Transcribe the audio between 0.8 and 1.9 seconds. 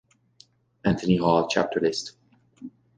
Anthony Hall chapter